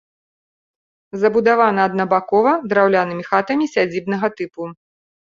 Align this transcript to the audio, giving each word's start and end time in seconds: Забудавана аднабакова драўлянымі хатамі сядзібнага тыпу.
Забудавана 1.23 1.81
аднабакова 1.89 2.53
драўлянымі 2.71 3.23
хатамі 3.27 3.65
сядзібнага 3.75 4.27
тыпу. 4.41 4.63